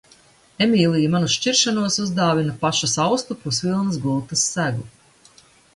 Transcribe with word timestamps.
Emīlija 0.65 1.11
man 1.15 1.27
uz 1.27 1.33
šķiršanos 1.35 1.97
uzdāvina 2.05 2.57
pašas 2.65 2.97
austu 3.05 3.39
pusvilnas 3.45 4.05
gultas 4.09 4.49
segu. 4.57 4.89